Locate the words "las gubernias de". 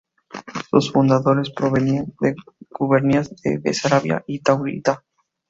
2.35-3.59